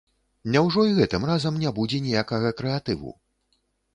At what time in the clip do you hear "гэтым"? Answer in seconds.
0.99-1.27